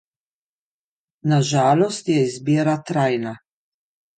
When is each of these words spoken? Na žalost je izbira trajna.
Na 1.31 1.39
žalost 1.51 2.09
je 2.15 2.25
izbira 2.31 2.77
trajna. 2.89 3.39